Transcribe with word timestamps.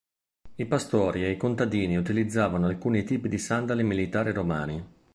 I 0.55 0.65
pastori 0.65 1.23
e 1.23 1.29
i 1.29 1.37
contadini 1.37 1.95
utilizzavano 1.95 2.65
alcuni 2.65 3.03
tipi 3.03 3.29
di 3.29 3.37
sandali 3.37 3.83
militari 3.83 4.31
romani. 4.31 4.83